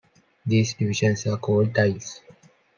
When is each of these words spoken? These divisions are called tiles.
These 0.47 0.73
divisions 0.73 1.27
are 1.27 1.37
called 1.37 1.75
tiles. 1.75 2.21